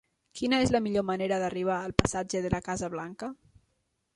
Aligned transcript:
Quina 0.37 0.61
és 0.67 0.71
la 0.75 0.79
millor 0.85 1.05
manera 1.09 1.37
d'arribar 1.43 1.75
al 1.81 1.93
passatge 2.03 2.41
de 2.47 2.53
la 2.55 2.63
Casa 2.71 2.91
Blanca? 2.95 3.31